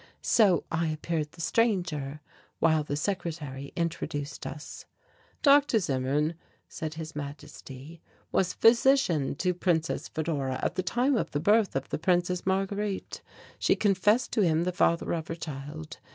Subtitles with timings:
[0.23, 2.21] So I appeared the stranger
[2.57, 4.85] while the secretary introduced us.
[5.43, 5.77] "Dr.
[5.77, 6.33] Zimmern,"
[6.67, 8.01] said His Majesty,
[8.31, 13.21] "was physician to Princess Fedora at the time of the birth of the Princess Marguerite.
[13.59, 15.99] She confessed to him the father of her child.